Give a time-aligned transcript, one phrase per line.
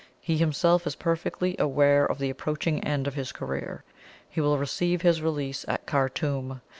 [0.19, 3.83] He himself is perfectly aware of the approaching end of his career;
[4.27, 6.59] he will receive his release at Khartoum.